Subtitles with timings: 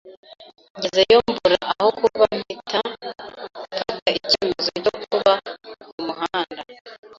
[0.77, 2.79] ngezeyo mbura aho kuba mpita
[3.63, 5.33] mfata icyemezo cyo kuba
[5.89, 6.61] ku muhanda